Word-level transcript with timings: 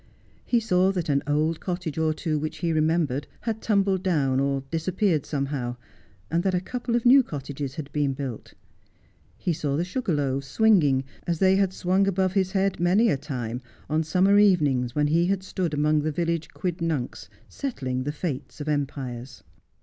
He 0.43 0.59
saw 0.59 0.91
that 0.93 1.09
an 1.09 1.21
old 1.27 1.59
cottage 1.59 1.99
or 1.99 2.11
two 2.11 2.39
which 2.39 2.57
he 2.57 2.73
remembered 2.73 3.27
had 3.41 3.61
tumbled 3.61 4.01
down, 4.01 4.39
or 4.39 4.63
disappeared 4.71 5.27
somehow, 5.27 5.75
and 6.31 6.41
that 6.41 6.55
a 6.55 6.59
couple 6.59 6.95
of 6.95 7.05
new 7.05 7.21
cottages 7.21 7.75
had 7.75 7.91
been 7.93 8.13
built. 8.13 8.55
He 9.37 9.53
saw 9.53 9.77
the 9.77 9.85
sugar 9.85 10.15
loaves 10.15 10.47
swinging 10.47 11.03
as 11.27 11.37
they 11.37 11.55
had 11.57 11.71
swung 11.71 12.07
above 12.07 12.33
his 12.33 12.53
head 12.53 12.79
many 12.79 13.09
a 13.09 13.17
time 13.17 13.61
on 13.91 14.01
summer 14.03 14.39
evenings 14.39 14.95
when 14.95 15.05
he 15.05 15.27
had 15.27 15.43
stood 15.43 15.71
among 15.71 15.99
the 16.01 16.11
village 16.11 16.49
quid 16.51 16.77
nuncs 16.79 17.29
settling 17.47 18.01
the 18.01 18.11
fate 18.11 18.59
of 18.59 18.67
empires. 18.67 19.43